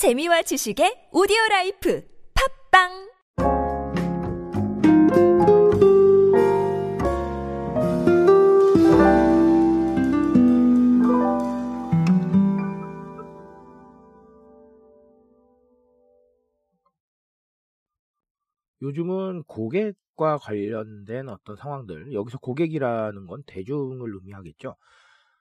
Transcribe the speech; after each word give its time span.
재미와 0.00 0.40
지식의 0.40 1.10
오디오 1.12 1.36
life 1.50 2.02
팟빵 2.72 2.88
요즘은 18.80 19.42
고객과 19.42 20.38
관련된 20.38 21.28
어떤 21.28 21.56
상황들, 21.56 22.14
여기서 22.14 22.38
고객이라는 22.38 23.26
건 23.26 23.42
대중을 23.44 24.14
의미하겠죠. 24.14 24.76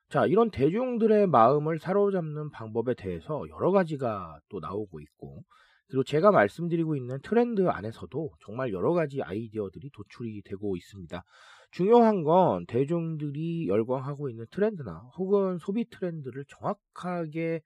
자, 0.10 0.26
이런 0.26 0.50
대중들의 0.50 1.28
마음을 1.28 1.78
사로잡는 1.78 2.50
방법에 2.50 2.96
대해서 2.96 3.44
여러 3.50 3.72
가지가 3.72 4.40
또 4.50 4.60
나오고 4.60 5.00
있고, 5.02 5.44
그리고 5.88 6.04
제가 6.04 6.32
말씀드리고 6.32 6.96
있는 6.96 7.20
트렌드 7.22 7.68
안에서도 7.68 8.32
정말 8.44 8.74
여러 8.74 8.94
가지 8.94 9.22
아이디어들이 9.22 9.92
도출이 9.92 10.42
되고 10.46 10.76
있습니다. 10.76 11.24
중요한 11.72 12.24
건 12.24 12.66
대중들이 12.66 13.68
열광하고 13.68 14.30
있는 14.30 14.46
트렌드나 14.50 14.98
혹은 15.18 15.60
소비 15.60 15.88
트렌드를 15.88 16.44
정확하게 16.48 17.62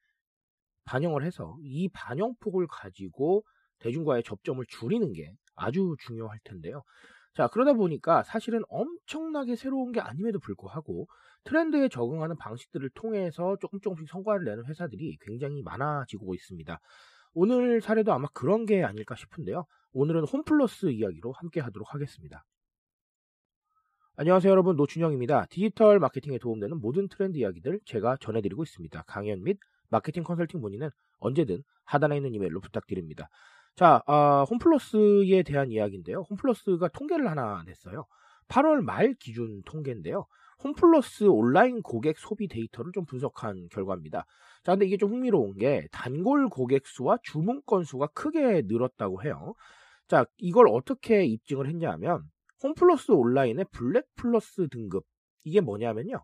반영을 0.84 1.24
해서 1.24 1.56
이 1.62 1.88
반영폭을 1.94 2.68
가지고 2.68 3.46
대중과의 3.80 4.24
접점을 4.24 4.64
줄이는 4.68 5.14
게 5.14 5.32
아주 5.56 5.96
중요할 6.00 6.40
텐데요. 6.44 6.84
자, 7.36 7.48
그러다 7.48 7.74
보니까 7.74 8.22
사실은 8.24 8.62
엄청나게 8.70 9.56
새로운 9.56 9.92
게 9.92 10.00
아님에도 10.00 10.40
불구하고 10.40 11.08
트렌드에 11.46 11.90
적응하는 11.90 12.38
방식들을 12.38 12.90
통해서 12.92 13.58
조금 13.60 13.80
조금씩 13.80 14.08
성과를 14.08 14.46
내는 14.46 14.66
회사들이 14.66 15.18
굉장히 15.22 15.64
많아지고 15.64 16.36
있습니다. 16.36 16.80
오늘 17.34 17.82
사례도 17.82 18.14
아마 18.14 18.28
그런 18.34 18.66
게 18.66 18.84
아닐까 18.84 19.16
싶은데요. 19.16 19.66
오늘은 19.94 20.26
홈플러스 20.26 20.92
이야기로 20.92 21.32
함께 21.32 21.60
하도록 21.60 21.94
하겠습니다. 21.94 22.46
안녕하세요 24.16 24.52
여러분 24.52 24.76
노준영입니다. 24.76 25.48
디지털 25.50 25.98
마케팅에 25.98 26.38
도움되는 26.38 26.80
모든 26.80 27.08
트렌드 27.08 27.40
이야기들 27.40 27.80
제가 27.86 28.18
전해드리고 28.18 28.62
있습니다. 28.62 29.04
강연 29.08 29.42
및 29.42 29.58
마케팅 29.90 30.24
컨설팅 30.24 30.62
문의는 30.62 30.92
언제든 31.18 31.64
하단에 31.86 32.18
있는 32.18 32.36
이메일로 32.36 32.62
부탁드립니다. 32.62 33.28
자, 33.76 34.04
어, 34.06 34.44
홈플러스에 34.44 35.42
대한 35.44 35.72
이야기인데요. 35.72 36.22
홈플러스가 36.30 36.90
통계를 36.90 37.28
하나 37.28 37.64
냈어요. 37.66 38.06
8월 38.48 38.82
말 38.82 39.16
기준 39.16 39.64
통계인데요. 39.64 40.28
홈플러스 40.64 41.24
온라인 41.24 41.82
고객 41.82 42.20
소비 42.20 42.48
데이터를 42.48 42.92
좀 42.94 43.06
분석한 43.06 43.70
결과입니다. 43.70 44.26
자, 44.64 44.74
근데 44.74 44.86
이게 44.86 44.98
좀 44.98 45.12
흥미로운 45.12 45.58
게 45.58 45.88
단골 45.92 46.50
고객 46.50 46.86
수와 46.86 47.18
주문 47.24 47.62
건수가 47.66 48.08
크게 48.08 48.64
늘었다고 48.68 49.24
해요. 49.24 49.56
자, 50.08 50.26
이걸 50.38 50.68
어떻게 50.70 51.26
입증을 51.26 51.68
했냐면 51.68 52.24
홈플러스 52.62 53.12
온라인의 53.12 53.66
블랙 53.72 54.06
플러스 54.16 54.68
등급 54.70 55.04
이게 55.44 55.62
뭐냐면요. 55.62 56.24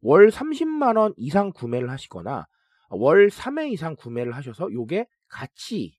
월 0.00 0.30
30만 0.30 0.96
원 0.96 1.12
이상 1.16 1.52
구매를 1.52 1.90
하시거나 1.90 2.46
월 2.90 3.28
3회 3.28 3.70
이상 3.72 3.96
구매를 3.96 4.32
하셔서 4.32 4.72
요게 4.72 5.06
같이 5.28 5.95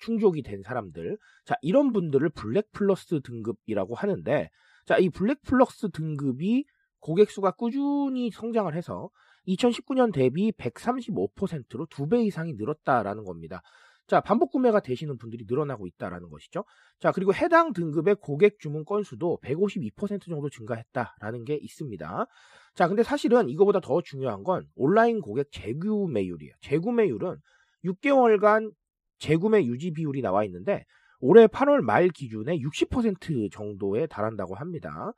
충족이 0.00 0.42
된 0.42 0.62
사람들. 0.62 1.18
자, 1.44 1.54
이런 1.62 1.92
분들을 1.92 2.28
블랙 2.30 2.70
플러스 2.72 3.20
등급이라고 3.22 3.94
하는데, 3.94 4.48
자, 4.86 4.98
이 4.98 5.08
블랙 5.08 5.42
플러스 5.42 5.88
등급이 5.90 6.64
고객 7.00 7.30
수가 7.30 7.52
꾸준히 7.52 8.30
성장을 8.30 8.74
해서 8.74 9.10
2019년 9.48 10.12
대비 10.12 10.52
135%로 10.52 11.86
두 11.86 12.06
배 12.08 12.22
이상이 12.22 12.54
늘었다라는 12.54 13.24
겁니다. 13.24 13.62
자, 14.06 14.20
반복 14.20 14.50
구매가 14.50 14.80
되시는 14.80 15.18
분들이 15.18 15.44
늘어나고 15.48 15.86
있다라는 15.86 16.30
것이죠. 16.30 16.64
자, 16.98 17.12
그리고 17.12 17.32
해당 17.32 17.72
등급의 17.72 18.16
고객 18.20 18.58
주문 18.58 18.84
건수도 18.84 19.38
152% 19.44 20.28
정도 20.28 20.50
증가했다라는 20.50 21.44
게 21.44 21.54
있습니다. 21.54 22.26
자, 22.74 22.88
근데 22.88 23.02
사실은 23.04 23.48
이거보다 23.48 23.78
더 23.80 24.02
중요한 24.02 24.42
건 24.42 24.66
온라인 24.74 25.20
고객 25.20 25.52
재구매율이에요. 25.52 26.52
재구매율은 26.60 27.36
6개월간 27.84 28.72
재구매 29.20 29.64
유지 29.66 29.92
비율이 29.92 30.22
나와 30.22 30.44
있는데 30.44 30.84
올해 31.20 31.46
8월 31.46 31.82
말 31.82 32.08
기준에 32.08 32.58
60% 32.58 33.50
정도에 33.52 34.06
달한다고 34.08 34.56
합니다. 34.56 35.12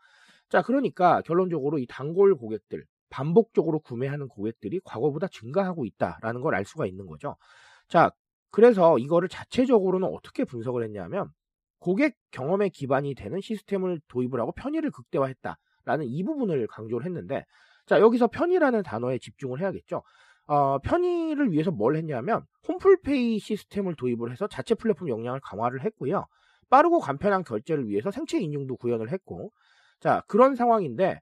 자, 0.48 0.62
그러니까 0.62 1.22
결론적으로 1.22 1.78
이 1.78 1.86
단골 1.88 2.34
고객들, 2.36 2.84
반복적으로 3.10 3.80
구매하는 3.80 4.28
고객들이 4.28 4.80
과거보다 4.84 5.28
증가하고 5.28 5.84
있다라는 5.86 6.40
걸 6.42 6.54
알 6.54 6.64
수가 6.64 6.86
있는 6.86 7.06
거죠. 7.06 7.36
자, 7.88 8.10
그래서 8.50 8.98
이거를 8.98 9.28
자체적으로는 9.28 10.08
어떻게 10.08 10.44
분석을 10.44 10.84
했냐면 10.84 11.30
고객 11.78 12.16
경험에 12.30 12.68
기반이 12.68 13.14
되는 13.14 13.40
시스템을 13.40 14.00
도입을 14.08 14.40
하고 14.40 14.52
편의를 14.52 14.90
극대화했다라는 14.90 16.06
이 16.06 16.22
부분을 16.24 16.66
강조를 16.68 17.06
했는데 17.06 17.44
자, 17.86 18.00
여기서 18.00 18.28
편의라는 18.28 18.82
단어에 18.82 19.18
집중을 19.18 19.60
해야겠죠. 19.60 20.02
어, 20.46 20.78
편의를 20.78 21.52
위해서 21.52 21.70
뭘 21.70 21.96
했냐면 21.96 22.44
홈플페이 22.68 23.38
시스템을 23.38 23.94
도입을 23.96 24.32
해서 24.32 24.46
자체 24.46 24.74
플랫폼 24.74 25.08
역량을 25.08 25.40
강화를 25.40 25.84
했고요. 25.84 26.26
빠르고 26.68 27.00
간편한 27.00 27.44
결제를 27.44 27.86
위해서 27.88 28.10
생체 28.10 28.40
인증도 28.40 28.76
구현을 28.76 29.12
했고 29.12 29.52
자 30.00 30.22
그런 30.26 30.56
상황인데 30.56 31.20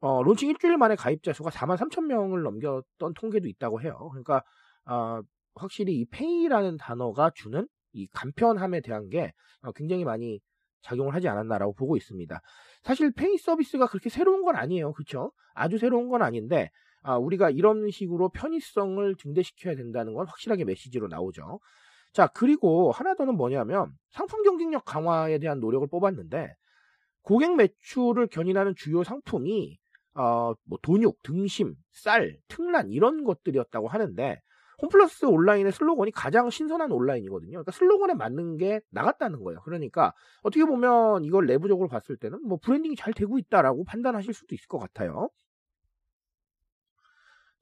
어, 0.00 0.22
론칭 0.22 0.50
일주일 0.50 0.76
만에 0.76 0.96
가입자 0.96 1.32
수가 1.32 1.50
4만 1.50 1.76
3천 1.76 2.06
명을 2.06 2.42
넘겼던 2.42 3.14
통계도 3.14 3.48
있다고 3.48 3.80
해요. 3.82 3.96
그러니까 4.10 4.42
어, 4.86 5.20
확실히 5.54 5.94
이 5.94 6.04
페이라는 6.06 6.76
단어가 6.76 7.30
주는 7.34 7.66
이 7.92 8.06
간편함에 8.08 8.80
대한 8.80 9.08
게 9.08 9.32
어, 9.62 9.72
굉장히 9.72 10.04
많이 10.04 10.40
작용을 10.82 11.14
하지 11.14 11.28
않았나라고 11.28 11.72
보고 11.74 11.96
있습니다. 11.96 12.40
사실 12.82 13.12
페이 13.12 13.38
서비스가 13.38 13.86
그렇게 13.86 14.10
새로운 14.10 14.44
건 14.44 14.56
아니에요. 14.56 14.92
그렇죠? 14.92 15.32
아주 15.54 15.78
새로운 15.78 16.08
건 16.08 16.22
아닌데 16.22 16.70
아, 17.04 17.18
우리가 17.18 17.50
이런 17.50 17.90
식으로 17.90 18.30
편의성을 18.30 19.14
증대시켜야 19.16 19.76
된다는 19.76 20.14
건 20.14 20.26
확실하게 20.26 20.64
메시지로 20.64 21.08
나오죠. 21.08 21.60
자, 22.14 22.28
그리고 22.28 22.92
하나 22.92 23.14
더는 23.14 23.36
뭐냐면 23.36 23.92
상품 24.10 24.42
경쟁력 24.42 24.84
강화에 24.86 25.38
대한 25.38 25.60
노력을 25.60 25.86
뽑았는데 25.86 26.54
고객 27.22 27.56
매출을 27.56 28.28
견인하는 28.28 28.74
주요 28.74 29.04
상품이 29.04 29.78
어, 30.14 30.54
뭐 30.64 30.78
돈육, 30.82 31.22
등심, 31.22 31.74
쌀, 31.92 32.38
특란 32.48 32.90
이런 32.90 33.24
것들이었다고 33.24 33.88
하는데 33.88 34.40
홈플러스 34.80 35.26
온라인의 35.26 35.72
슬로건이 35.72 36.10
가장 36.12 36.48
신선한 36.48 36.90
온라인이거든요. 36.90 37.50
그러니까 37.50 37.72
슬로건에 37.72 38.14
맞는 38.14 38.56
게 38.56 38.80
나갔다는 38.90 39.42
거예요. 39.42 39.60
그러니까 39.62 40.14
어떻게 40.42 40.64
보면 40.64 41.24
이걸 41.24 41.46
내부적으로 41.46 41.88
봤을 41.88 42.16
때는 42.16 42.40
뭐 42.46 42.58
브랜딩이 42.62 42.96
잘 42.96 43.12
되고 43.12 43.38
있다라고 43.38 43.84
판단하실 43.84 44.32
수도 44.32 44.54
있을 44.54 44.66
것 44.68 44.78
같아요. 44.78 45.28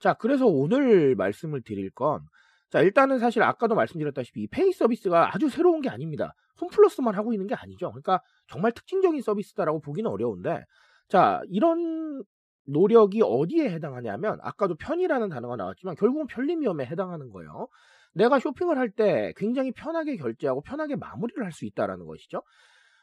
자, 0.03 0.15
그래서 0.15 0.47
오늘 0.47 1.15
말씀을 1.17 1.63
드릴 1.63 1.91
건, 1.91 2.21
자, 2.71 2.81
일단은 2.81 3.19
사실 3.19 3.43
아까도 3.43 3.75
말씀드렸다시피 3.75 4.43
이 4.43 4.47
페이 4.49 4.73
서비스가 4.73 5.35
아주 5.35 5.49
새로운 5.49 5.81
게 5.83 5.89
아닙니다. 5.91 6.35
홈플러스만 6.61 7.15
하고 7.15 7.33
있는 7.33 7.47
게 7.47 7.55
아니죠. 7.55 7.91
그러니까 7.91 8.21
정말 8.49 8.73
특징적인 8.73 9.21
서비스다라고 9.23 9.81
보기는 9.81 10.11
어려운데, 10.11 10.65
자, 11.09 11.41
이런 11.49 12.23
노력이 12.67 13.23
어디에 13.25 13.71
해당하냐면, 13.71 14.39
아까도 14.43 14.75
편이라는 14.77 15.29
단어가 15.29 15.57
나왔지만, 15.57 15.97
결국은 15.97 16.27
편리미엄에 16.27 16.87
해당하는 16.87 17.31
거예요. 17.31 17.69
내가 18.15 18.39
쇼핑을 18.39 18.79
할 18.79 18.91
때 18.91 19.33
굉장히 19.37 19.73
편하게 19.73 20.17
결제하고 20.17 20.61
편하게 20.63 20.97
마무리를 20.97 21.43
할 21.45 21.53
수 21.53 21.65
있다라는 21.67 22.07
것이죠. 22.07 22.43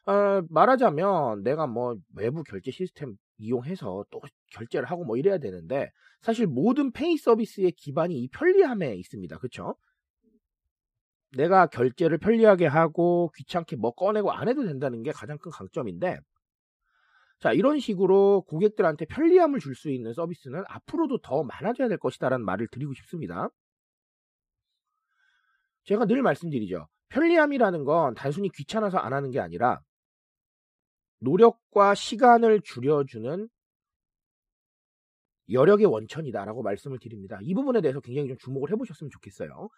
어, 0.05 0.41
말하자면 0.49 1.43
내가 1.43 1.67
뭐 1.67 1.95
외부 2.15 2.43
결제 2.43 2.71
시스템 2.71 3.15
이용해서 3.39 4.05
또 4.11 4.21
결제를 4.51 4.89
하고 4.89 5.05
뭐 5.05 5.17
이래야 5.17 5.37
되는데 5.39 5.89
사실 6.21 6.47
모든 6.47 6.91
페이 6.91 7.17
서비스의 7.17 7.71
기반이 7.73 8.15
이 8.21 8.27
편리함에 8.29 8.95
있습니다. 8.95 9.37
그렇죠? 9.39 9.75
내가 11.37 11.67
결제를 11.67 12.17
편리하게 12.17 12.65
하고 12.67 13.31
귀찮게 13.35 13.75
뭐 13.77 13.91
꺼내고 13.91 14.31
안 14.31 14.47
해도 14.49 14.65
된다는 14.65 15.03
게 15.03 15.11
가장 15.11 15.37
큰 15.37 15.51
강점인데 15.51 16.19
자, 17.39 17.53
이런 17.53 17.79
식으로 17.79 18.43
고객들한테 18.47 19.05
편리함을 19.05 19.59
줄 19.59 19.73
수 19.75 19.89
있는 19.89 20.13
서비스는 20.13 20.63
앞으로도 20.67 21.19
더 21.19 21.43
많아져야 21.43 21.87
될 21.87 21.97
것이다라는 21.97 22.43
말을 22.45 22.67
드리고 22.67 22.93
싶습니다. 22.95 23.49
제가 25.85 26.05
늘 26.05 26.21
말씀드리죠. 26.21 26.87
편리함이라는 27.09 27.85
건 27.85 28.13
단순히 28.15 28.49
귀찮아서 28.49 28.97
안 28.97 29.13
하는 29.13 29.31
게 29.31 29.39
아니라 29.39 29.79
노력과 31.19 31.95
시간을 31.95 32.61
줄여주는 32.61 33.49
여력의 35.51 35.87
원천이다라고 35.87 36.61
말씀을 36.61 36.99
드립니다. 36.99 37.39
이 37.41 37.53
부분에 37.53 37.81
대해서 37.81 37.99
굉장히 37.99 38.27
좀 38.27 38.37
주목을 38.37 38.71
해보셨으면 38.71 39.09
좋겠어요. 39.11 39.69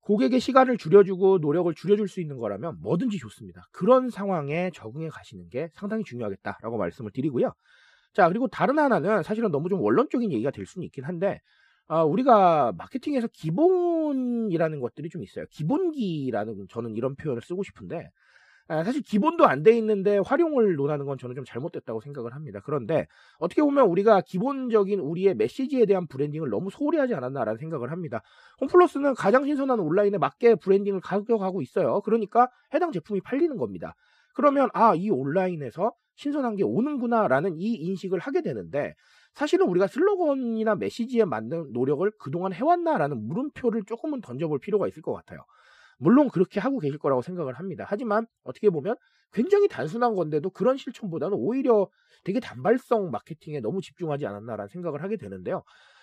고객의 0.00 0.40
시간을 0.40 0.78
줄여주고 0.78 1.38
노력을 1.38 1.72
줄여줄 1.72 2.08
수 2.08 2.20
있는 2.20 2.38
거라면 2.38 2.80
뭐든지 2.80 3.18
좋습니다. 3.18 3.62
그런 3.70 4.10
상황에 4.10 4.70
적응해 4.74 5.08
가시는 5.10 5.48
게 5.48 5.68
상당히 5.74 6.02
중요하겠다라고 6.02 6.76
말씀을 6.76 7.12
드리고요. 7.12 7.52
자, 8.12 8.28
그리고 8.28 8.48
다른 8.48 8.78
하나는 8.78 9.22
사실은 9.22 9.52
너무 9.52 9.68
좀 9.68 9.80
원론적인 9.80 10.32
얘기가 10.32 10.50
될 10.50 10.66
수는 10.66 10.84
있긴 10.86 11.04
한데, 11.04 11.38
아, 11.86 12.02
우리가 12.02 12.72
마케팅에서 12.72 13.28
기본이라는 13.28 14.80
것들이 14.80 15.08
좀 15.08 15.22
있어요. 15.22 15.44
기본기라는 15.50 16.66
저는 16.68 16.96
이런 16.96 17.14
표현을 17.16 17.42
쓰고 17.42 17.62
싶은데 17.62 17.98
아, 17.98 18.08
사실 18.68 19.02
기본도 19.02 19.44
안 19.46 19.62
돼 19.62 19.76
있는데 19.78 20.18
활용을 20.18 20.74
논하는 20.76 21.04
건 21.06 21.18
저는 21.18 21.34
좀 21.36 21.44
잘못됐다고 21.44 22.00
생각을 22.00 22.34
합니다. 22.34 22.60
그런데 22.64 23.06
어떻게 23.38 23.62
보면 23.62 23.86
우리가 23.86 24.22
기본적인 24.22 24.98
우리의 25.00 25.34
메시지에 25.34 25.86
대한 25.86 26.06
브랜딩을 26.06 26.48
너무 26.50 26.70
소홀히 26.70 26.98
하지 26.98 27.14
않았나라는 27.14 27.58
생각을 27.58 27.90
합니다. 27.92 28.22
홈플러스는 28.60 29.14
가장 29.14 29.44
신선한 29.44 29.78
온라인에 29.78 30.18
맞게 30.18 30.56
브랜딩을 30.56 31.00
가져가고 31.00 31.62
있어요. 31.62 32.00
그러니까 32.02 32.48
해당 32.74 32.92
제품이 32.92 33.20
팔리는 33.20 33.56
겁니다. 33.56 33.94
그러면 34.34 34.68
아, 34.72 34.94
이 34.94 35.10
온라인에서 35.10 35.92
신선한 36.16 36.56
게 36.56 36.64
오는구나라는 36.64 37.56
이 37.58 37.74
인식을 37.74 38.18
하게 38.18 38.42
되는데 38.42 38.94
사실은 39.34 39.66
우리가 39.68 39.86
슬로건이나 39.86 40.74
메시지에 40.76 41.24
맞는 41.24 41.72
노력을 41.72 42.10
그동안 42.18 42.52
해왔나라는 42.52 43.26
물음표를 43.28 43.84
조금은 43.86 44.20
던져볼 44.20 44.58
필요가 44.60 44.88
있을 44.88 45.02
것 45.02 45.12
같아요. 45.12 45.40
물론 46.02 46.28
그렇게 46.28 46.58
하고 46.58 46.80
계실 46.80 46.98
거라고 46.98 47.22
생각을 47.22 47.54
합니다. 47.54 47.84
하지만 47.86 48.26
어떻게 48.42 48.70
보면 48.70 48.96
굉장히 49.32 49.68
단순한 49.68 50.14
건데도 50.16 50.50
그런 50.50 50.76
실천보다는 50.76 51.36
오히려 51.38 51.88
되게 52.24 52.40
단발성 52.40 53.10
마케팅에 53.10 53.60
너무 53.60 53.80
집중하지 53.80 54.26
않았나라는 54.26 54.68
생각을 54.68 55.02
하게 55.02 55.16
되는데요. 55.16 55.62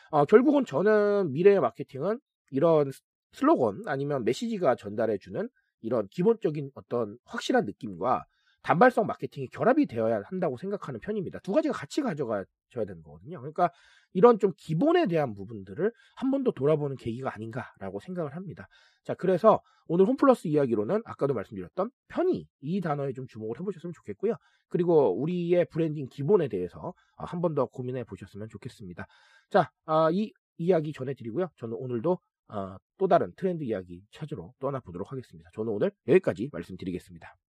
어, 0.09 0.23
결국은 0.25 0.63
저는 0.65 1.33
미래의 1.33 1.59
마케팅은 1.59 2.19
이런 2.51 2.91
슬로건 3.33 3.83
아니면 3.87 4.23
메시지가 4.23 4.75
전달해주는 4.75 5.49
이런 5.81 6.07
기본적인 6.07 6.71
어떤 6.75 7.17
확실한 7.25 7.65
느낌과 7.65 8.23
단발성 8.61 9.05
마케팅이 9.07 9.47
결합이 9.49 9.85
되어야 9.87 10.21
한다고 10.25 10.57
생각하는 10.57 10.99
편입니다. 10.99 11.39
두 11.39 11.53
가지가 11.53 11.73
같이 11.73 12.01
가져가줘야 12.01 12.85
되는 12.85 13.01
거거든요. 13.03 13.39
그러니까 13.39 13.71
이런 14.13 14.39
좀 14.39 14.51
기본에 14.57 15.07
대한 15.07 15.33
부분들을 15.33 15.91
한 16.15 16.31
번 16.31 16.43
더 16.43 16.51
돌아보는 16.51 16.95
계기가 16.97 17.33
아닌가라고 17.33 17.99
생각을 17.99 18.35
합니다. 18.35 18.67
자, 19.03 19.13
그래서 19.13 19.61
오늘 19.87 20.05
홈플러스 20.05 20.47
이야기로는 20.47 21.01
아까도 21.05 21.33
말씀드렸던 21.33 21.89
편의 22.09 22.47
이 22.61 22.81
단어에 22.81 23.13
좀 23.13 23.27
주목을 23.27 23.59
해보셨으면 23.59 23.93
좋겠고요. 23.93 24.35
그리고 24.67 25.19
우리의 25.19 25.65
브랜딩 25.71 26.07
기본에 26.09 26.47
대해서 26.47 26.93
한 27.17 27.41
번 27.41 27.55
더 27.55 27.65
고민해 27.65 28.03
보셨으면 28.03 28.49
좋겠습니다. 28.49 29.05
자, 29.49 29.71
아, 29.85 30.09
이 30.11 30.31
이야기 30.57 30.93
전해드리고요. 30.93 31.49
저는 31.57 31.75
오늘도 31.77 32.19
어, 32.49 32.77
또 32.97 33.07
다른 33.07 33.31
트렌드 33.35 33.63
이야기 33.63 34.03
찾으러 34.11 34.51
떠나보도록 34.59 35.11
하겠습니다. 35.11 35.49
저는 35.53 35.71
오늘 35.71 35.91
여기까지 36.07 36.49
말씀드리겠습니다. 36.51 37.48